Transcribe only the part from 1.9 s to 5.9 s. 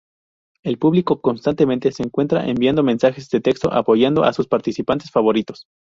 se encuentra enviando mensajes de texto apoyando a sus participantes favoritos.